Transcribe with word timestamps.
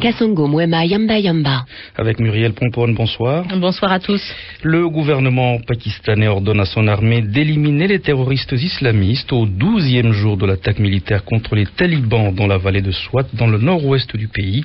Kasongo 0.00 0.46
Mwema 0.46 0.84
Yamba 0.84 1.18
Yamba. 1.18 1.64
Avec 1.96 2.20
Muriel 2.20 2.52
Pomponne, 2.52 2.94
bonsoir. 2.94 3.44
Bonsoir 3.56 3.90
à 3.90 3.98
tous. 3.98 4.22
Le 4.62 4.88
gouvernement 4.88 5.58
pakistanais 5.66 6.28
ordonne 6.28 6.60
à 6.60 6.66
son 6.66 6.86
armée 6.86 7.20
d'éliminer 7.20 7.88
les 7.88 7.98
terroristes 7.98 8.52
islamistes 8.52 9.32
au 9.32 9.46
douzième 9.46 10.12
jour 10.12 10.36
de 10.36 10.46
l'attaque 10.46 10.78
militaire 10.78 11.24
contre 11.24 11.56
les 11.56 11.66
talibans 11.66 12.32
dans 12.32 12.46
la 12.46 12.58
vallée 12.58 12.80
de 12.80 12.92
Swat, 12.92 13.26
dans 13.32 13.48
le 13.48 13.58
nord-ouest 13.58 14.16
du 14.16 14.28
pays. 14.28 14.62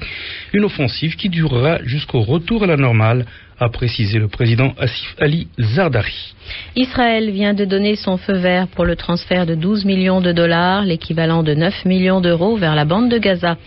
Une 0.53 0.65
offensive 0.65 1.15
qui 1.15 1.29
durera 1.29 1.83
jusqu'au 1.83 2.21
retour 2.21 2.63
à 2.63 2.67
la 2.67 2.77
normale 2.77 3.25
a 3.59 3.69
précisé 3.69 4.19
le 4.19 4.27
président 4.27 4.73
Asif 4.77 5.15
Ali 5.19 5.47
Zardari. 5.59 6.33
Israël 6.75 7.31
vient 7.31 7.53
de 7.53 7.65
donner 7.65 7.95
son 7.95 8.17
feu 8.17 8.33
vert 8.33 8.67
pour 8.67 8.85
le 8.85 8.95
transfert 8.95 9.45
de 9.45 9.55
12 9.55 9.85
millions 9.85 10.21
de 10.21 10.31
dollars, 10.31 10.83
l'équivalent 10.83 11.41
de 11.41 11.53
9 11.53 11.85
millions 11.85 12.21
d'euros, 12.21 12.55
vers 12.55 12.75
la 12.75 12.85
bande 12.85 13.09
de 13.09 13.17
Gaza. 13.17 13.57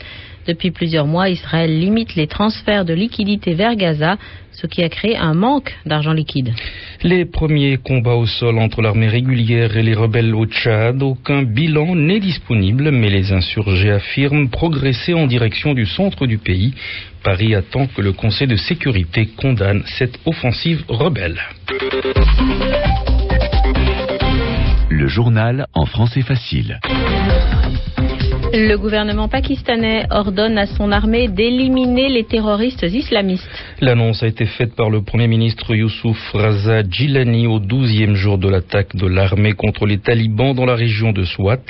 Depuis 0.46 0.70
plusieurs 0.70 1.06
mois, 1.06 1.28
Israël 1.28 1.76
limite 1.76 2.14
les 2.14 2.28
transferts 2.28 2.84
de 2.84 2.94
liquidités 2.94 3.54
vers 3.54 3.74
Gaza, 3.74 4.16
ce 4.52 4.66
qui 4.66 4.82
a 4.82 4.88
créé 4.88 5.16
un 5.16 5.34
manque 5.34 5.74
d'argent 5.84 6.12
liquide. 6.12 6.54
Les 7.02 7.24
premiers 7.24 7.78
combats 7.78 8.14
au 8.14 8.26
sol 8.26 8.58
entre 8.58 8.80
l'armée 8.80 9.08
régulière 9.08 9.76
et 9.76 9.82
les 9.82 9.94
rebelles 9.94 10.34
au 10.34 10.46
Tchad, 10.46 11.02
aucun 11.02 11.42
bilan 11.42 11.96
n'est 11.96 12.20
disponible, 12.20 12.90
mais 12.90 13.10
les 13.10 13.32
insurgés 13.32 13.90
affirment 13.90 14.48
progresser 14.48 15.14
en 15.14 15.26
direction 15.26 15.74
du 15.74 15.84
centre 15.84 16.26
du 16.26 16.38
pays. 16.38 16.74
Paris 17.24 17.54
attend 17.54 17.86
que 17.88 18.00
le 18.00 18.12
Conseil 18.12 18.46
de 18.46 18.56
sécurité 18.56 19.26
condamne 19.36 19.82
cette 19.98 20.18
offensive 20.26 20.84
rebelle. 20.88 21.40
Le 24.88 25.08
journal 25.08 25.66
en 25.74 25.86
français 25.86 26.22
facile. 26.22 26.78
Le 28.52 28.76
gouvernement 28.76 29.28
pakistanais 29.28 30.06
ordonne 30.10 30.56
à 30.56 30.66
son 30.66 30.92
armée 30.92 31.26
d'éliminer 31.26 32.08
les 32.08 32.24
terroristes 32.24 32.84
islamistes. 32.84 33.46
L'annonce 33.80 34.22
a 34.22 34.28
été 34.28 34.46
faite 34.46 34.74
par 34.76 34.88
le 34.88 35.02
Premier 35.02 35.26
ministre 35.26 35.74
Youssouf 35.74 36.16
Raza 36.32 36.82
Gilani 36.88 37.48
au 37.48 37.58
douzième 37.58 38.14
jour 38.14 38.38
de 38.38 38.48
l'attaque 38.48 38.94
de 38.94 39.06
l'armée 39.06 39.52
contre 39.52 39.84
les 39.84 39.98
talibans 39.98 40.54
dans 40.54 40.64
la 40.64 40.76
région 40.76 41.12
de 41.12 41.24
Swat. 41.24 41.64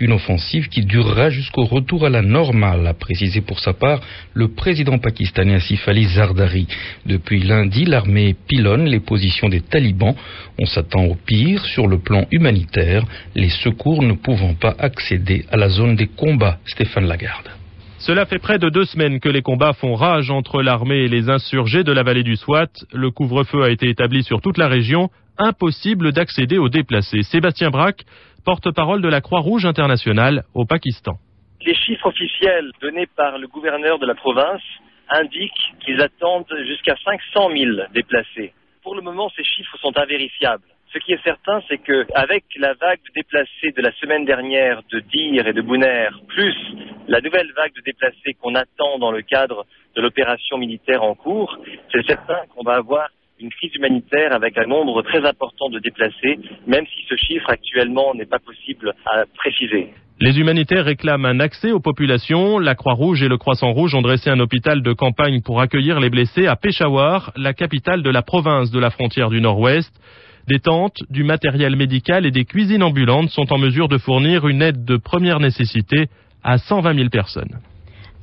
Une 0.00 0.12
offensive 0.12 0.68
qui 0.68 0.84
durera 0.84 1.30
jusqu'au 1.30 1.64
retour 1.64 2.04
à 2.04 2.10
la 2.10 2.22
normale, 2.22 2.86
a 2.88 2.94
précisé 2.94 3.40
pour 3.40 3.60
sa 3.60 3.72
part 3.72 4.00
le 4.34 4.48
président 4.48 4.98
pakistanais 4.98 5.54
Asif 5.54 5.86
Ali 5.88 6.04
Zardari. 6.04 6.66
Depuis 7.06 7.40
lundi, 7.40 7.84
l'armée 7.84 8.34
pilonne 8.48 8.86
les 8.86 9.00
positions 9.00 9.48
des 9.48 9.60
talibans. 9.60 10.16
On 10.58 10.66
s'attend 10.66 11.04
au 11.04 11.14
pire 11.14 11.64
sur 11.66 11.86
le 11.86 11.98
plan 11.98 12.26
humanitaire, 12.32 13.04
les 13.34 13.50
secours 13.50 14.02
ne 14.02 14.14
pouvant 14.14 14.54
pas 14.54 14.74
accéder 14.78 15.44
à 15.52 15.56
la 15.56 15.68
zone 15.68 15.96
des 15.96 16.08
combats. 16.16 16.58
Stéphane 16.66 17.06
Lagarde. 17.06 17.50
Cela 17.98 18.26
fait 18.26 18.38
près 18.38 18.58
de 18.58 18.68
deux 18.68 18.84
semaines 18.84 19.20
que 19.20 19.28
les 19.28 19.42
combats 19.42 19.72
font 19.72 19.94
rage 19.94 20.30
entre 20.30 20.62
l'armée 20.62 21.04
et 21.04 21.08
les 21.08 21.30
insurgés 21.30 21.82
de 21.82 21.92
la 21.92 22.02
vallée 22.02 22.22
du 22.22 22.36
Swat. 22.36 22.68
Le 22.92 23.10
couvre-feu 23.10 23.62
a 23.62 23.70
été 23.70 23.88
établi 23.88 24.22
sur 24.22 24.40
toute 24.40 24.58
la 24.58 24.68
région. 24.68 25.08
Impossible 25.38 26.12
d'accéder 26.12 26.58
aux 26.58 26.68
déplacés. 26.68 27.22
Sébastien 27.22 27.70
Braque, 27.70 28.04
porte-parole 28.44 29.02
de 29.02 29.08
la 29.08 29.20
Croix-Rouge 29.20 29.66
internationale 29.66 30.44
au 30.54 30.64
Pakistan. 30.66 31.18
Les 31.64 31.74
chiffres 31.74 32.06
officiels 32.06 32.70
donnés 32.80 33.08
par 33.16 33.38
le 33.38 33.48
gouverneur 33.48 33.98
de 33.98 34.06
la 34.06 34.14
province 34.14 34.62
indiquent 35.08 35.74
qu'ils 35.84 36.00
attendent 36.00 36.46
jusqu'à 36.66 36.94
500 37.04 37.50
000 37.56 37.70
déplacés. 37.92 38.52
Pour 38.82 38.94
le 38.94 39.02
moment, 39.02 39.30
ces 39.36 39.42
chiffres 39.42 39.76
sont 39.78 39.96
invérifiables. 39.98 40.75
Ce 40.96 41.04
qui 41.04 41.12
est 41.12 41.22
certain, 41.22 41.60
c'est 41.68 41.76
qu'avec 41.76 42.44
la 42.58 42.72
vague 42.72 43.00
de 43.00 43.12
déplacés 43.14 43.70
de 43.76 43.82
la 43.82 43.92
semaine 44.00 44.24
dernière 44.24 44.80
de 44.90 45.00
Dir 45.00 45.46
et 45.46 45.52
de 45.52 45.60
Bouner, 45.60 46.08
plus 46.26 46.56
la 47.06 47.20
nouvelle 47.20 47.52
vague 47.54 47.74
de 47.74 47.82
déplacés 47.84 48.32
qu'on 48.40 48.54
attend 48.54 48.98
dans 48.98 49.10
le 49.10 49.20
cadre 49.20 49.66
de 49.94 50.00
l'opération 50.00 50.56
militaire 50.56 51.02
en 51.02 51.14
cours, 51.14 51.58
c'est 51.92 52.02
certain 52.06 52.38
qu'on 52.48 52.64
va 52.64 52.76
avoir 52.76 53.08
une 53.38 53.50
crise 53.50 53.74
humanitaire 53.74 54.32
avec 54.32 54.56
un 54.56 54.64
nombre 54.64 55.02
très 55.02 55.22
important 55.26 55.68
de 55.68 55.80
déplacés, 55.80 56.38
même 56.66 56.86
si 56.86 57.04
ce 57.10 57.16
chiffre 57.16 57.50
actuellement 57.50 58.14
n'est 58.14 58.24
pas 58.24 58.38
possible 58.38 58.94
à 59.04 59.24
préciser. 59.36 59.92
Les 60.18 60.38
humanitaires 60.40 60.86
réclament 60.86 61.26
un 61.26 61.40
accès 61.40 61.72
aux 61.72 61.80
populations. 61.80 62.58
La 62.58 62.74
Croix-Rouge 62.74 63.22
et 63.22 63.28
le 63.28 63.36
Croissant-Rouge 63.36 63.94
ont 63.94 64.00
dressé 64.00 64.30
un 64.30 64.40
hôpital 64.40 64.80
de 64.80 64.94
campagne 64.94 65.42
pour 65.42 65.60
accueillir 65.60 66.00
les 66.00 66.08
blessés 66.08 66.46
à 66.46 66.56
Peshawar, 66.56 67.32
la 67.36 67.52
capitale 67.52 68.02
de 68.02 68.08
la 68.08 68.22
province 68.22 68.70
de 68.70 68.78
la 68.78 68.88
frontière 68.88 69.28
du 69.28 69.42
Nord-Ouest. 69.42 69.92
Des 70.48 70.60
tentes, 70.60 71.02
du 71.10 71.24
matériel 71.24 71.74
médical 71.74 72.24
et 72.24 72.30
des 72.30 72.44
cuisines 72.44 72.82
ambulantes 72.82 73.30
sont 73.30 73.52
en 73.52 73.58
mesure 73.58 73.88
de 73.88 73.98
fournir 73.98 74.46
une 74.46 74.62
aide 74.62 74.84
de 74.84 74.96
première 74.96 75.40
nécessité 75.40 76.08
à 76.44 76.58
120 76.58 76.94
000 76.94 77.08
personnes. 77.08 77.58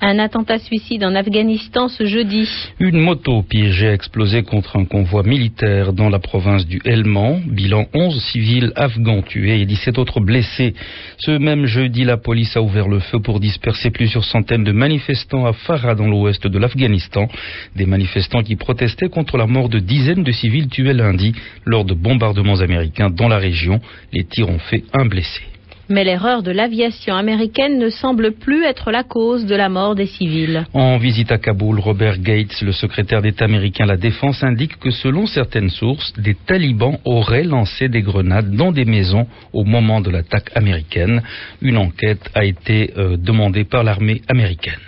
Un 0.01 0.19
attentat 0.19 0.59
suicide 0.59 1.05
en 1.05 1.15
Afghanistan 1.15 1.87
ce 1.87 2.05
jeudi. 2.05 2.49
Une 2.79 2.99
moto 2.99 3.41
piégée 3.41 3.87
a 3.87 3.93
explosé 3.93 4.43
contre 4.43 4.75
un 4.77 4.85
convoi 4.85 5.23
militaire 5.23 5.93
dans 5.93 6.09
la 6.09 6.19
province 6.19 6.67
du 6.67 6.81
Helmand. 6.83 7.39
Bilan 7.45 7.87
11 7.93 8.21
civils 8.31 8.73
afghans 8.75 9.21
tués 9.21 9.61
et 9.61 9.65
17 9.65 9.97
autres 9.97 10.19
blessés. 10.19 10.73
Ce 11.19 11.31
même 11.31 11.65
jeudi, 11.65 12.03
la 12.03 12.17
police 12.17 12.57
a 12.57 12.61
ouvert 12.61 12.89
le 12.89 12.99
feu 12.99 13.19
pour 13.19 13.39
disperser 13.39 13.91
plusieurs 13.91 14.25
centaines 14.25 14.63
de 14.63 14.73
manifestants 14.73 15.45
à 15.45 15.53
Farah 15.53 15.95
dans 15.95 16.07
l'ouest 16.07 16.45
de 16.47 16.59
l'Afghanistan. 16.59 17.29
Des 17.75 17.85
manifestants 17.85 18.43
qui 18.43 18.55
protestaient 18.55 19.09
contre 19.09 19.37
la 19.37 19.47
mort 19.47 19.69
de 19.69 19.79
dizaines 19.79 20.23
de 20.23 20.31
civils 20.31 20.67
tués 20.67 20.93
lundi 20.93 21.33
lors 21.65 21.85
de 21.85 21.93
bombardements 21.93 22.59
américains 22.59 23.09
dans 23.09 23.29
la 23.29 23.37
région. 23.37 23.79
Les 24.11 24.25
tirs 24.25 24.49
ont 24.49 24.59
fait 24.59 24.83
un 24.93 25.05
blessé. 25.05 25.52
Mais 25.89 26.03
l'erreur 26.03 26.43
de 26.43 26.51
l'aviation 26.51 27.15
américaine 27.15 27.77
ne 27.77 27.89
semble 27.89 28.31
plus 28.31 28.63
être 28.63 28.91
la 28.91 29.03
cause 29.03 29.45
de 29.45 29.55
la 29.55 29.67
mort 29.67 29.95
des 29.95 30.05
civils. 30.05 30.65
En 30.73 30.97
visite 30.97 31.31
à 31.31 31.37
Kaboul, 31.37 31.79
Robert 31.79 32.19
Gates, 32.19 32.61
le 32.61 32.71
secrétaire 32.71 33.21
d'État 33.21 33.45
américain 33.45 33.83
à 33.83 33.87
la 33.87 33.97
Défense, 33.97 34.43
indique 34.43 34.79
que 34.79 34.91
selon 34.91 35.27
certaines 35.27 35.69
sources, 35.69 36.13
des 36.13 36.35
talibans 36.35 36.97
auraient 37.03 37.43
lancé 37.43 37.89
des 37.89 38.01
grenades 38.01 38.51
dans 38.55 38.71
des 38.71 38.85
maisons 38.85 39.27
au 39.51 39.65
moment 39.65 39.99
de 39.99 40.09
l'attaque 40.09 40.55
américaine. 40.55 41.21
Une 41.61 41.77
enquête 41.77 42.29
a 42.33 42.45
été 42.45 42.93
euh, 42.97 43.17
demandée 43.17 43.65
par 43.65 43.83
l'armée 43.83 44.21
américaine. 44.29 44.79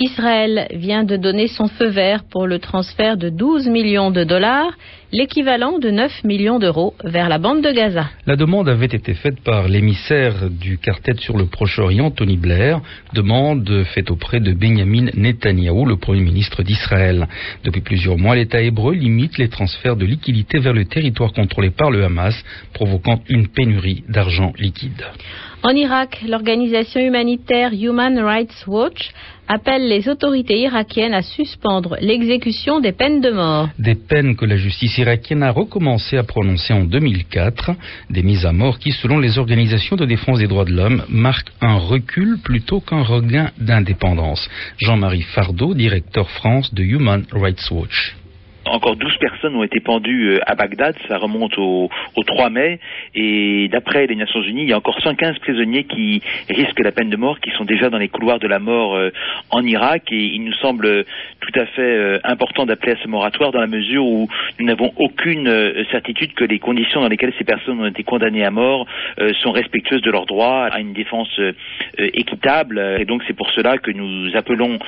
Israël 0.00 0.68
vient 0.74 1.02
de 1.02 1.16
donner 1.16 1.48
son 1.48 1.66
feu 1.66 1.88
vert 1.88 2.22
pour 2.30 2.46
le 2.46 2.60
transfert 2.60 3.16
de 3.16 3.30
12 3.30 3.68
millions 3.68 4.12
de 4.12 4.22
dollars, 4.22 4.72
l'équivalent 5.12 5.78
de 5.78 5.90
9 5.90 6.24
millions 6.24 6.58
d'euros, 6.58 6.94
vers 7.04 7.28
la 7.28 7.38
bande 7.38 7.62
de 7.62 7.70
Gaza. 7.70 8.10
La 8.26 8.36
demande 8.36 8.68
avait 8.68 8.86
été 8.86 9.14
faite 9.14 9.40
par 9.40 9.68
l'émissaire 9.68 10.50
du 10.50 10.78
quartet 10.78 11.14
sur 11.18 11.36
le 11.36 11.46
Proche-Orient, 11.46 12.10
Tony 12.10 12.36
Blair, 12.36 12.80
demande 13.14 13.84
faite 13.94 14.10
auprès 14.10 14.40
de 14.40 14.52
Benjamin 14.52 15.10
Netanyahou, 15.14 15.86
le 15.86 15.96
Premier 15.96 16.22
ministre 16.22 16.62
d'Israël. 16.62 17.26
Depuis 17.64 17.80
plusieurs 17.80 18.18
mois, 18.18 18.36
l'État 18.36 18.60
hébreu 18.60 18.94
limite 18.94 19.38
les 19.38 19.48
transferts 19.48 19.96
de 19.96 20.04
liquidités 20.04 20.58
vers 20.58 20.74
le 20.74 20.84
territoire 20.84 21.32
contrôlé 21.32 21.70
par 21.70 21.90
le 21.90 22.04
Hamas, 22.04 22.34
provoquant 22.72 23.22
une 23.28 23.48
pénurie 23.48 24.04
d'argent 24.08 24.52
liquide. 24.58 25.04
En 25.62 25.70
Irak, 25.70 26.22
l'organisation 26.28 27.00
humanitaire 27.00 27.72
Human 27.72 28.16
Rights 28.20 28.64
Watch 28.68 29.10
appelle 29.48 29.88
les 29.88 30.08
autorités 30.08 30.60
irakiennes 30.60 31.14
à 31.14 31.22
suspendre 31.22 31.96
l'exécution 32.00 32.78
des 32.78 32.92
peines 32.92 33.20
de 33.20 33.30
mort. 33.30 33.68
Des 33.78 33.96
peines 33.96 34.36
que 34.36 34.44
la 34.44 34.56
justice 34.56 34.97
irakienne 34.98 35.42
a 35.42 35.50
recommencé 35.50 36.16
à 36.16 36.22
prononcer 36.22 36.72
en 36.72 36.84
2004, 36.84 37.72
des 38.10 38.22
mises 38.22 38.46
à 38.46 38.52
mort 38.52 38.78
qui, 38.78 38.92
selon 38.92 39.18
les 39.18 39.38
organisations 39.38 39.96
de 39.96 40.04
défense 40.04 40.38
des 40.38 40.46
droits 40.46 40.64
de 40.64 40.72
l'homme, 40.72 41.04
marquent 41.08 41.52
un 41.60 41.76
recul 41.76 42.38
plutôt 42.42 42.80
qu'un 42.80 43.02
regain 43.02 43.50
d'indépendance. 43.58 44.48
Jean-Marie 44.78 45.22
Fardeau, 45.22 45.74
directeur 45.74 46.28
France 46.30 46.72
de 46.74 46.82
Human 46.82 47.24
Rights 47.32 47.70
Watch. 47.70 48.14
Encore 48.70 48.96
12 48.96 49.16
personnes 49.18 49.56
ont 49.56 49.62
été 49.62 49.80
pendues 49.80 50.34
euh, 50.34 50.40
à 50.46 50.54
Bagdad, 50.54 50.94
ça 51.08 51.18
remonte 51.18 51.56
au, 51.58 51.88
au 52.16 52.22
3 52.22 52.50
mai, 52.50 52.78
et 53.14 53.68
d'après 53.68 54.06
les 54.06 54.16
Nations 54.16 54.42
Unies, 54.42 54.62
il 54.62 54.68
y 54.68 54.72
a 54.72 54.76
encore 54.76 55.00
115 55.00 55.38
prisonniers 55.38 55.84
qui 55.84 56.22
risquent 56.48 56.80
la 56.80 56.92
peine 56.92 57.10
de 57.10 57.16
mort, 57.16 57.40
qui 57.40 57.50
sont 57.52 57.64
déjà 57.64 57.90
dans 57.90 57.98
les 57.98 58.08
couloirs 58.08 58.38
de 58.38 58.46
la 58.46 58.58
mort 58.58 58.94
euh, 58.94 59.10
en 59.50 59.64
Irak, 59.64 60.12
et 60.12 60.22
il 60.22 60.44
nous 60.44 60.52
semble 60.54 61.04
tout 61.40 61.60
à 61.60 61.66
fait 61.66 61.82
euh, 61.82 62.18
important 62.24 62.66
d'appeler 62.66 62.92
à 62.92 63.02
ce 63.02 63.08
moratoire 63.08 63.52
dans 63.52 63.60
la 63.60 63.66
mesure 63.66 64.04
où 64.04 64.28
nous 64.58 64.66
n'avons 64.66 64.92
aucune 64.96 65.48
certitude 65.90 66.34
que 66.34 66.44
les 66.44 66.58
conditions 66.58 67.00
dans 67.00 67.08
lesquelles 67.08 67.32
ces 67.38 67.44
personnes 67.44 67.80
ont 67.80 67.86
été 67.86 68.02
condamnées 68.02 68.44
à 68.44 68.50
mort 68.50 68.86
sont 69.42 69.52
respectueuses 69.52 70.02
de 70.02 70.10
leurs 70.10 70.26
droits 70.26 70.66
à 70.66 70.80
une 70.80 70.92
défense 70.92 71.28
équitable, 71.98 72.96
et 72.98 73.04
donc 73.04 73.22
c'est 73.26 73.36
pour 73.36 73.50
cela 73.50 73.78
que 73.78 73.90
nous 73.90 74.36
appelons 74.36 74.78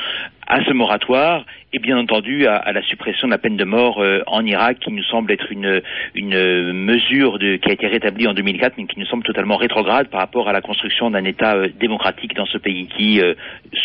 à 0.50 0.64
ce 0.64 0.72
moratoire 0.72 1.44
et 1.72 1.78
bien 1.78 1.96
entendu 1.98 2.46
à, 2.46 2.72
la 2.72 2.82
suppression 2.82 3.28
de 3.28 3.32
la 3.32 3.38
peine 3.38 3.56
de 3.56 3.64
mort 3.64 4.00
euh, 4.00 4.22
en 4.26 4.44
Irak, 4.44 4.78
qui 4.80 4.90
nous 4.90 5.04
semble 5.04 5.30
être 5.30 5.52
une, 5.52 5.80
une 6.14 6.72
mesure 6.72 7.38
de, 7.38 7.56
qui 7.56 7.70
a 7.70 7.72
été 7.72 7.86
rétablie 7.86 8.26
en 8.26 8.34
2004, 8.34 8.74
mais 8.76 8.86
qui 8.86 8.98
nous 8.98 9.06
semble 9.06 9.22
totalement 9.22 9.56
rétrograde 9.56 10.08
par 10.08 10.20
rapport 10.20 10.48
à 10.48 10.52
la 10.52 10.60
construction 10.60 11.10
d'un 11.10 11.24
État 11.24 11.54
euh, 11.54 11.68
démocratique 11.78 12.34
dans 12.34 12.46
ce 12.46 12.58
pays, 12.58 12.88
qui, 12.96 13.20
euh, 13.20 13.34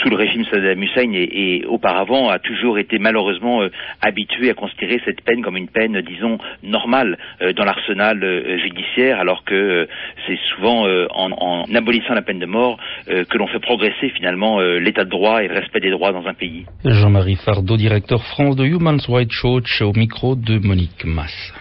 sous 0.02 0.10
le 0.10 0.16
régime 0.16 0.46
Saddam 0.46 0.82
Hussein 0.82 1.12
et, 1.14 1.58
et, 1.58 1.66
auparavant, 1.66 2.30
a 2.30 2.40
toujours 2.40 2.80
été 2.80 2.98
malheureusement 2.98 3.62
habitué 4.02 4.50
à 4.50 4.54
considérer 4.54 5.02
cette 5.06 5.22
peine 5.22 5.42
comme 5.42 5.58
une 5.58 5.68
peine, 5.68 6.02
disons, 6.02 6.38
normale 6.64 7.18
dans 7.56 7.66
l'arsenal 7.66 8.20
judiciaire, 8.60 9.20
alors 9.20 9.44
que 9.44 9.88
c'est 10.26 10.40
souvent 10.50 10.88
en, 11.14 11.32
en, 11.32 11.76
abolissant 11.76 12.14
la 12.14 12.22
peine 12.22 12.40
de 12.40 12.46
mort 12.46 12.78
que 13.08 13.38
l'on 13.38 13.48
fait 13.48 13.60
progresser 13.60 14.10
finalement 14.10 14.60
l'état 14.60 15.04
de 15.04 15.10
droit 15.10 15.44
et 15.44 15.48
le 15.48 15.54
respect 15.54 15.80
des 15.80 15.92
droits 15.92 16.12
dans 16.12 16.28
un 16.28 16.34
pays. 16.34 16.55
Jean-Marie 16.84 17.36
Fardeau 17.36 17.78
directeur 17.78 18.24
France 18.24 18.56
de 18.56 18.66
Human 18.66 19.00
Rights 19.08 19.44
Watch, 19.44 19.82
au 19.82 19.94
micro 19.94 20.36
de 20.36 20.60
Monique 20.60 21.06
Mass. 21.06 21.54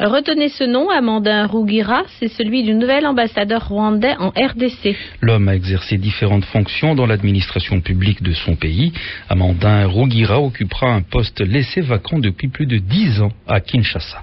Retenez 0.00 0.48
ce 0.48 0.64
nom, 0.64 0.90
Amandin 0.90 1.46
Rougira, 1.46 2.02
c'est 2.18 2.28
celui 2.28 2.62
du 2.64 2.74
nouvel 2.74 3.06
ambassadeur 3.06 3.68
rwandais 3.68 4.16
en 4.18 4.30
RDC. 4.30 4.96
L'homme 5.20 5.48
a 5.48 5.54
exercé 5.54 5.96
différentes 5.96 6.44
fonctions 6.44 6.94
dans 6.94 7.06
l'administration 7.06 7.80
publique 7.80 8.22
de 8.22 8.32
son 8.32 8.56
pays. 8.56 8.92
Amandin 9.28 9.86
Rougira 9.86 10.40
occupera 10.40 10.92
un 10.92 11.02
poste 11.02 11.40
laissé 11.40 11.80
vacant 11.80 12.18
depuis 12.18 12.48
plus 12.48 12.66
de 12.66 12.78
dix 12.78 13.22
ans 13.22 13.32
à 13.46 13.60
Kinshasa. 13.60 14.22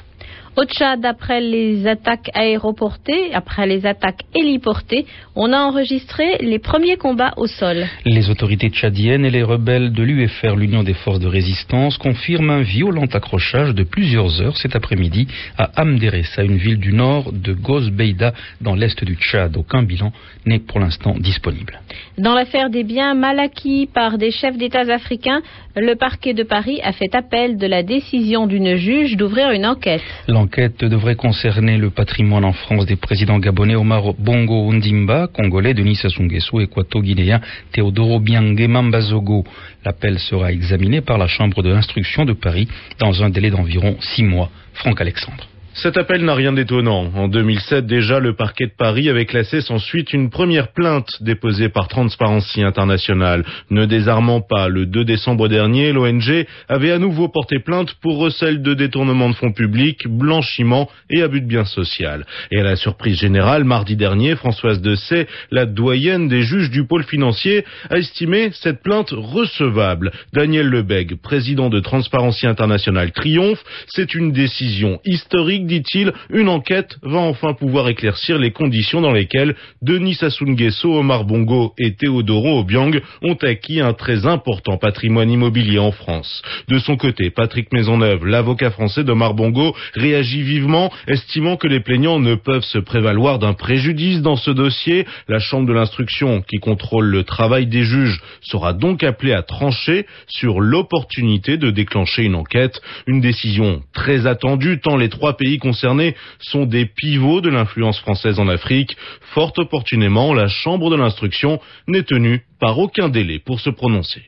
Au 0.57 0.65
Tchad, 0.65 1.05
après 1.05 1.39
les 1.39 1.87
attaques 1.87 2.29
aéroportées, 2.33 3.33
après 3.33 3.65
les 3.65 3.85
attaques 3.85 4.23
héliportées, 4.35 5.05
on 5.33 5.53
a 5.53 5.57
enregistré 5.57 6.39
les 6.41 6.59
premiers 6.59 6.97
combats 6.97 7.33
au 7.37 7.47
sol. 7.47 7.85
Les 8.03 8.29
autorités 8.29 8.69
tchadiennes 8.69 9.23
et 9.23 9.29
les 9.29 9.43
rebelles 9.43 9.93
de 9.93 10.03
l'UFR, 10.03 10.57
l'Union 10.57 10.83
des 10.83 10.93
forces 10.93 11.21
de 11.21 11.27
résistance, 11.27 11.97
confirment 11.97 12.49
un 12.49 12.61
violent 12.63 13.05
accrochage 13.13 13.73
de 13.73 13.83
plusieurs 13.83 14.41
heures 14.41 14.57
cet 14.57 14.75
après-midi 14.75 15.25
à 15.57 15.81
Amderessa, 15.81 16.43
une 16.43 16.57
ville 16.57 16.79
du 16.79 16.91
nord 16.91 17.31
de 17.31 17.53
Gozbeida, 17.53 18.33
dans 18.59 18.75
l'est 18.75 19.05
du 19.05 19.15
Tchad. 19.15 19.55
Aucun 19.55 19.83
bilan 19.83 20.11
n'est 20.45 20.59
pour 20.59 20.81
l'instant 20.81 21.15
disponible. 21.17 21.79
Dans 22.17 22.33
l'affaire 22.33 22.69
des 22.69 22.83
biens 22.83 23.13
mal 23.13 23.39
acquis 23.39 23.87
par 23.87 24.17
des 24.17 24.31
chefs 24.31 24.57
d'État 24.57 24.81
africains, 24.81 25.41
le 25.77 25.95
parquet 25.95 26.33
de 26.33 26.43
Paris 26.43 26.81
a 26.83 26.91
fait 26.91 27.15
appel 27.15 27.57
de 27.57 27.67
la 27.67 27.83
décision 27.83 28.47
d'une 28.47 28.75
juge 28.75 29.15
d'ouvrir 29.15 29.51
une 29.51 29.65
enquête. 29.65 30.03
L'enquête 30.41 30.83
devrait 30.83 31.13
concerner 31.13 31.77
le 31.77 31.91
patrimoine 31.91 32.43
en 32.43 32.51
France 32.51 32.87
des 32.87 32.95
présidents 32.95 33.37
gabonais 33.37 33.75
Omar 33.75 34.15
Bongo 34.15 34.71
Ondimba, 34.71 35.27
congolais 35.27 35.75
Denis 35.75 35.97
Sassou 35.97 36.23
Nguesso 36.23 36.59
et 36.59 36.67
guinéen 36.95 37.39
Teodoro 37.71 38.19
Biangue 38.19 38.67
Mambazogo. 38.67 39.43
L'appel 39.85 40.17
sera 40.17 40.51
examiné 40.51 41.01
par 41.01 41.19
la 41.19 41.27
Chambre 41.27 41.61
de 41.61 41.69
l'instruction 41.69 42.25
de 42.25 42.33
Paris 42.33 42.67
dans 42.97 43.21
un 43.21 43.29
délai 43.29 43.51
d'environ 43.51 43.97
six 43.99 44.23
mois. 44.23 44.49
Franck 44.73 44.99
Alexandre. 44.99 45.50
Cet 45.73 45.95
appel 45.95 46.25
n'a 46.25 46.35
rien 46.35 46.51
d'étonnant. 46.51 47.09
En 47.15 47.29
2007, 47.29 47.85
déjà, 47.85 48.19
le 48.19 48.35
parquet 48.35 48.65
de 48.65 48.73
Paris 48.77 49.09
avait 49.09 49.25
classé 49.25 49.61
sans 49.61 49.79
suite 49.79 50.11
une 50.11 50.29
première 50.29 50.73
plainte 50.73 51.07
déposée 51.21 51.69
par 51.69 51.87
Transparency 51.87 52.61
International. 52.61 53.45
Ne 53.69 53.85
désarmant 53.85 54.41
pas, 54.41 54.67
le 54.67 54.85
2 54.85 55.05
décembre 55.05 55.47
dernier, 55.47 55.93
l'ONG 55.93 56.45
avait 56.67 56.91
à 56.91 56.99
nouveau 56.99 57.29
porté 57.29 57.59
plainte 57.59 57.93
pour 58.01 58.17
recel 58.17 58.61
de 58.61 58.73
détournement 58.73 59.29
de 59.29 59.35
fonds 59.35 59.53
publics, 59.53 60.09
blanchiment 60.09 60.89
et 61.09 61.21
abus 61.21 61.39
de 61.39 61.47
biens 61.47 61.65
social. 61.65 62.25
Et 62.51 62.59
à 62.59 62.63
la 62.63 62.75
surprise 62.75 63.17
générale, 63.17 63.63
mardi 63.63 63.95
dernier, 63.95 64.35
Françoise 64.35 64.81
Dessay, 64.81 65.25
la 65.51 65.65
doyenne 65.65 66.27
des 66.27 66.41
juges 66.41 66.69
du 66.69 66.85
pôle 66.85 67.05
financier, 67.05 67.63
a 67.89 67.97
estimé 67.97 68.49
cette 68.51 68.83
plainte 68.83 69.11
recevable. 69.11 70.11
Daniel 70.33 70.67
Lebeg, 70.67 71.15
président 71.21 71.69
de 71.69 71.79
Transparency 71.79 72.45
International, 72.45 73.11
triomphe. 73.13 73.63
C'est 73.87 74.13
une 74.13 74.33
décision 74.33 74.99
historique 75.05 75.60
dit-il, 75.65 76.13
une 76.29 76.49
enquête 76.49 76.97
va 77.03 77.19
enfin 77.19 77.53
pouvoir 77.53 77.89
éclaircir 77.89 78.37
les 78.37 78.51
conditions 78.51 79.01
dans 79.01 79.11
lesquelles 79.11 79.55
Denis 79.81 80.15
Sassou 80.15 80.45
Nguesso, 80.45 80.93
Omar 80.93 81.25
Bongo 81.25 81.73
et 81.77 81.95
Théodoro 81.95 82.59
Obiang 82.59 82.91
ont 83.21 83.37
acquis 83.41 83.81
un 83.81 83.93
très 83.93 84.25
important 84.25 84.77
patrimoine 84.77 85.31
immobilier 85.31 85.79
en 85.79 85.91
France. 85.91 86.41
De 86.67 86.79
son 86.79 86.97
côté, 86.97 87.29
Patrick 87.29 87.71
Maisonneuve, 87.71 88.25
l'avocat 88.25 88.71
français 88.71 89.03
d'Omar 89.03 89.33
Bongo, 89.33 89.75
réagit 89.93 90.41
vivement, 90.41 90.91
estimant 91.07 91.57
que 91.57 91.67
les 91.67 91.79
plaignants 91.79 92.19
ne 92.19 92.35
peuvent 92.35 92.63
se 92.63 92.79
prévaloir 92.79 93.39
d'un 93.39 93.53
préjudice 93.53 94.21
dans 94.21 94.35
ce 94.35 94.51
dossier. 94.51 95.05
La 95.27 95.39
Chambre 95.39 95.67
de 95.67 95.73
l'instruction, 95.73 96.41
qui 96.41 96.57
contrôle 96.57 97.05
le 97.05 97.23
travail 97.23 97.67
des 97.67 97.83
juges, 97.83 98.21
sera 98.41 98.73
donc 98.73 99.03
appelée 99.03 99.33
à 99.33 99.43
trancher 99.43 100.05
sur 100.27 100.59
l'opportunité 100.59 101.57
de 101.57 101.71
déclencher 101.71 102.23
une 102.23 102.35
enquête. 102.35 102.81
Une 103.07 103.21
décision 103.21 103.81
très 103.93 104.27
attendue 104.27 104.79
tant 104.81 104.97
les 104.97 105.09
trois 105.09 105.37
pays 105.37 105.50
concernés 105.57 106.15
sont 106.39 106.65
des 106.65 106.85
pivots 106.85 107.41
de 107.41 107.49
l'influence 107.49 107.99
française 107.99 108.39
en 108.39 108.47
Afrique. 108.47 108.95
Fort 109.33 109.53
opportunément, 109.57 110.33
la 110.33 110.47
Chambre 110.47 110.89
de 110.89 110.95
l'instruction 110.95 111.59
n'est 111.87 112.03
tenue 112.03 112.43
par 112.59 112.77
aucun 112.79 113.09
délai 113.09 113.39
pour 113.39 113.59
se 113.59 113.69
prononcer. 113.69 114.21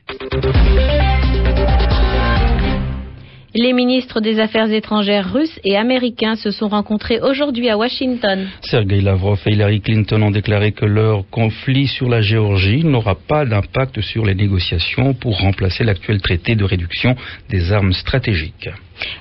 Les 3.56 3.72
ministres 3.72 4.20
des 4.20 4.40
Affaires 4.40 4.72
étrangères 4.72 5.32
russes 5.32 5.60
et 5.62 5.76
américains 5.76 6.34
se 6.34 6.50
sont 6.50 6.66
rencontrés 6.66 7.20
aujourd'hui 7.20 7.68
à 7.68 7.78
Washington. 7.78 8.48
Sergei 8.62 9.00
Lavrov 9.00 9.40
et 9.46 9.52
Hillary 9.52 9.80
Clinton 9.80 10.22
ont 10.22 10.32
déclaré 10.32 10.72
que 10.72 10.84
leur 10.84 11.22
conflit 11.30 11.86
sur 11.86 12.08
la 12.08 12.20
Géorgie 12.20 12.82
n'aura 12.82 13.14
pas 13.14 13.44
d'impact 13.44 14.00
sur 14.00 14.26
les 14.26 14.34
négociations 14.34 15.14
pour 15.14 15.38
remplacer 15.38 15.84
l'actuel 15.84 16.20
traité 16.20 16.56
de 16.56 16.64
réduction 16.64 17.14
des 17.48 17.70
armes 17.70 17.92
stratégiques. 17.92 18.70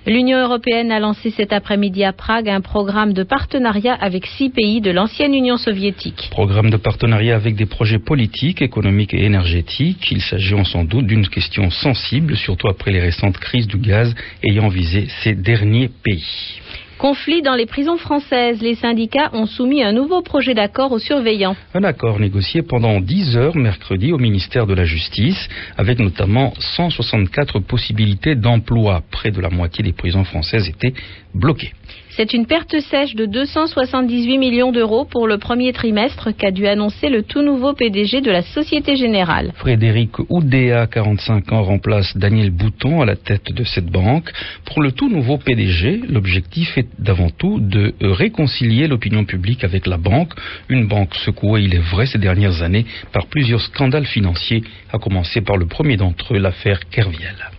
L'Union 0.06 0.40
européenne 0.40 0.92
a 0.92 1.00
lancé 1.00 1.32
cet 1.32 1.54
après-midi 1.54 2.04
à 2.04 2.14
Prague 2.14 2.50
un 2.50 2.62
programme 2.62 3.14
de 3.14 3.24
partenariat 3.24 3.94
avec 3.94 4.26
six 4.26 4.50
pays 4.50 4.82
de 4.82 4.92
l'ancienne 4.92 5.34
Union 5.34 5.58
soviétique. 5.58 6.30
Programme 6.32 6.70
de 6.70 6.78
partenariat 6.78 7.36
avec 7.36 7.56
des 7.56 7.66
projets 7.66 8.00
politiques, 8.00 8.62
économiques 8.62 9.14
et 9.14 9.24
énergétiques. 9.24 10.12
Il 10.12 10.22
s'agit 10.22 10.54
sans 10.66 10.84
doute 10.84 11.08
d'une 11.08 11.28
question 11.28 11.70
sensible, 11.70 12.36
surtout 12.38 12.68
après 12.68 12.92
les 12.92 13.02
récentes 13.02 13.38
crises 13.38 13.68
du 13.68 13.78
gaz 13.78 14.14
ayant 14.44 14.68
visé 14.68 15.08
ces 15.24 15.34
derniers 15.34 15.90
pays. 16.04 16.60
Conflit 16.98 17.42
dans 17.42 17.56
les 17.56 17.66
prisons 17.66 17.98
françaises. 17.98 18.62
Les 18.62 18.76
syndicats 18.76 19.30
ont 19.34 19.46
soumis 19.46 19.84
un 19.84 19.92
nouveau 19.92 20.22
projet 20.22 20.54
d'accord 20.54 20.92
aux 20.92 21.00
surveillants. 21.00 21.56
Un 21.74 21.84
accord 21.84 22.20
négocié 22.20 22.62
pendant 22.62 23.00
10 23.02 23.36
heures 23.36 23.56
mercredi 23.56 24.14
au 24.14 24.18
ministère 24.18 24.68
de 24.68 24.74
la 24.74 24.86
Justice, 24.86 25.50
avec 25.78 26.00
notamment 26.00 26.54
164 26.60 27.60
possibilités 27.60 28.36
d'emploi. 28.36 29.02
Près 29.12 29.32
de 29.32 29.42
la 29.42 29.50
moitié 29.50 29.84
des 29.84 29.94
prisons 29.94 30.24
françaises 30.24 30.70
étaient 30.70 30.94
bloquées. 31.34 31.74
C'est 32.16 32.34
une 32.34 32.46
perte 32.46 32.80
sèche 32.80 33.16
de 33.16 33.26
278 33.26 34.38
millions 34.38 34.72
d'euros 34.72 35.04
pour 35.04 35.28
le 35.28 35.40
premier 35.40 35.74
trimestre 35.74 36.30
qu'a 36.30 36.52
dû 36.52 36.68
annoncer 36.68 37.10
le 37.10 37.24
tout 37.24 37.42
nouveau 37.42 37.74
PDG 37.74 38.22
de 38.22 38.30
la 38.30 38.44
Société 38.44 38.96
Générale. 38.96 39.52
Frédéric 39.56 40.20
Oudéa, 40.30 40.86
45 40.86 41.52
ans, 41.54 41.64
remplace 41.64 42.16
Daniel 42.16 42.52
Bouton 42.52 43.02
à 43.02 43.08
la 43.08 43.16
tête 43.16 43.52
de 43.52 43.64
cette 43.64 43.88
banque. 43.88 44.32
Pour 44.66 44.84
le 44.84 44.92
tout 44.92 45.10
nouveau 45.10 45.40
PDG, 45.40 46.02
l'objectif 46.08 46.78
est 46.78 46.88
d'avant 47.00 47.32
tout 47.32 47.60
de 47.60 47.96
réconcilier 48.00 48.86
l'opinion 48.88 49.26
publique 49.26 49.64
avec 49.64 49.88
la 49.88 49.98
banque, 49.98 50.34
une 50.70 50.88
banque 50.88 51.16
secouée, 51.16 51.64
il 51.64 51.74
est 51.74 51.80
vrai, 51.80 52.06
ces 52.06 52.20
dernières 52.20 52.62
années 52.62 52.86
par 53.12 53.26
plusieurs 53.26 53.62
scandales 53.62 54.06
financiers, 54.06 54.64
à 54.92 55.00
commencer 55.00 55.42
par 55.42 55.58
le 55.58 55.66
premier 55.66 55.98
d'entre 55.98 56.36
eux, 56.36 56.38
l'affaire 56.38 56.80
Kerviel. 56.92 57.50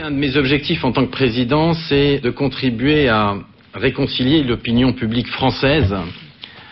Un 0.00 0.12
de 0.12 0.16
mes 0.16 0.36
objectifs 0.36 0.84
en 0.84 0.92
tant 0.92 1.04
que 1.04 1.10
président, 1.10 1.74
c'est 1.74 2.20
de 2.20 2.30
contribuer 2.30 3.08
à 3.08 3.34
réconcilier 3.78 4.42
l'opinion 4.42 4.92
publique 4.92 5.28
française 5.28 5.94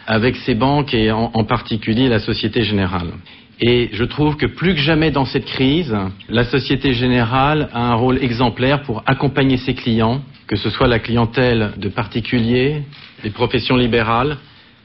avec 0.06 0.36
ses 0.36 0.54
banques 0.54 0.94
et 0.94 1.10
en, 1.10 1.44
particulier 1.44 2.08
la 2.08 2.20
Société 2.20 2.62
Générale. 2.62 3.12
Et 3.60 3.88
je 3.92 4.04
trouve 4.04 4.36
que 4.36 4.46
plus 4.46 4.75
que 4.75 4.80
jamais 4.80 5.10
dans 5.10 5.25
cette 5.25 5.46
crise, 5.46 5.96
la 6.28 6.44
Société 6.44 6.92
Générale 6.92 7.68
a 7.72 7.92
un 7.92 7.94
rôle 7.94 8.22
exemplaire 8.22 8.82
pour 8.82 9.02
accompagner 9.06 9.56
ses 9.56 9.75
clients, 9.75 10.20
que 10.46 10.56
ce 10.56 10.68
soit 10.70 10.86
la 10.86 10.98
clientèle 10.98 11.72
de 11.78 11.88
particuliers, 11.88 12.82
les 13.25 13.30
professions 13.30 13.76
libérales, 13.76 14.36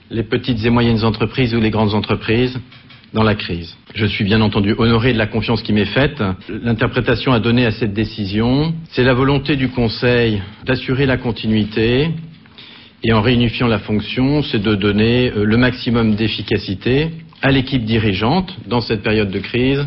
les 0.09 0.23
petites 0.23 0.65
et 0.65 0.69
moyennes 0.69 1.03
entreprises 1.03 1.53
ou 1.53 1.59
les 1.59 1.69
grandes 1.69 1.93
entreprises, 1.93 2.59
dans 3.13 3.23
la 3.23 3.35
crise. 3.35 3.75
Je 3.93 4.05
suis 4.05 4.23
bien 4.23 4.41
entendu 4.41 4.73
honoré 4.77 5.13
de 5.13 5.17
la 5.17 5.27
confiance 5.27 5.61
qui 5.61 5.73
m'est 5.73 5.85
faite. 5.85 6.21
L'interprétation 6.49 7.33
à 7.33 7.39
donner 7.39 7.65
à 7.65 7.71
cette 7.71 7.93
décision, 7.93 8.73
c'est 8.91 9.03
la 9.03 9.13
volonté 9.13 9.55
du 9.55 9.69
Conseil 9.69 10.41
d'assurer 10.65 11.05
la 11.05 11.17
continuité 11.17 12.09
et 13.03 13.13
en 13.13 13.21
réunifiant 13.21 13.67
la 13.67 13.79
fonction, 13.79 14.43
c'est 14.43 14.61
de 14.61 14.75
donner 14.75 15.31
euh, 15.31 15.43
le 15.43 15.57
maximum 15.57 16.15
d'efficacité 16.15 17.09
à 17.41 17.51
l'équipe 17.51 17.83
dirigeante 17.83 18.55
dans 18.67 18.81
cette 18.81 19.01
période 19.01 19.31
de 19.31 19.39
crise 19.39 19.85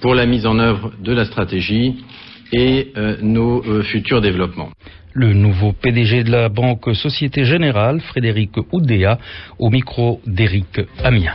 pour 0.00 0.14
la 0.14 0.26
mise 0.26 0.46
en 0.46 0.58
œuvre 0.58 0.92
de 1.00 1.12
la 1.12 1.24
stratégie 1.24 2.04
et 2.52 2.88
euh, 2.96 3.16
nos 3.22 3.64
euh, 3.64 3.82
futurs 3.82 4.20
développements. 4.20 4.70
Le 5.12 5.32
nouveau 5.32 5.72
PDG 5.72 6.24
de 6.24 6.30
la 6.30 6.48
Banque 6.48 6.94
Société 6.94 7.44
Générale, 7.44 8.00
Frédéric 8.00 8.52
Oudéa, 8.72 9.18
au 9.58 9.70
micro 9.70 10.20
d'Éric 10.26 10.80
Amien. 11.04 11.34